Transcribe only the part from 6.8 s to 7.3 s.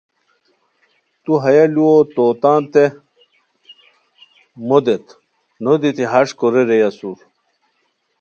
اسور